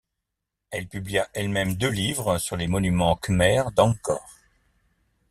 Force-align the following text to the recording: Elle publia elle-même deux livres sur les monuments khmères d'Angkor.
Elle 0.71 0.87
publia 0.87 1.29
elle-même 1.35 1.75
deux 1.75 1.91
livres 1.91 2.39
sur 2.39 2.55
les 2.55 2.67
monuments 2.67 3.17
khmères 3.17 3.71
d'Angkor. 3.71 4.27